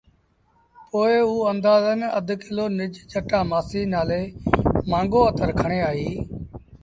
[0.89, 4.23] پوء اوٚ اندآزݩ اڌ ڪلو نج جٽآ مآسيٚ نآلي
[4.89, 6.11] مآݩگو اتر کڻي آئي۔